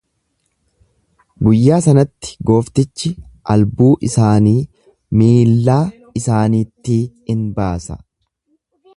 Guyyaa 1.47 1.75
sanatti 1.87 2.31
gooftichi 2.49 3.11
albuu 3.55 3.89
isaanii 4.09 4.55
miillaa 5.21 5.79
isaaniittii 6.21 6.99
in 7.35 7.45
baasa. 7.61 7.99